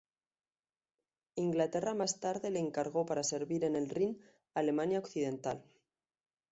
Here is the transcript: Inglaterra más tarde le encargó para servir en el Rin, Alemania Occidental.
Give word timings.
Inglaterra 1.35 1.93
más 1.93 2.19
tarde 2.19 2.49
le 2.49 2.57
encargó 2.57 3.05
para 3.05 3.21
servir 3.21 3.63
en 3.65 3.75
el 3.75 3.87
Rin, 3.87 4.19
Alemania 4.55 4.97
Occidental. 4.97 5.63